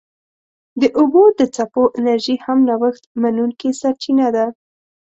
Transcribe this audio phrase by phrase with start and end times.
[0.81, 4.45] د اوبو د څپو انرژي هم نوښت منونکې سرچینه ده.